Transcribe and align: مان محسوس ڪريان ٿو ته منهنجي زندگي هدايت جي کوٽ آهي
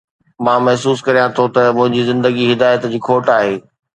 مان 0.43 0.59
محسوس 0.67 0.99
ڪريان 1.05 1.29
ٿو 1.37 1.45
ته 1.55 1.61
منهنجي 1.77 2.03
زندگي 2.11 2.43
هدايت 2.51 2.81
جي 2.93 2.99
کوٽ 3.09 3.25
آهي 3.37 3.55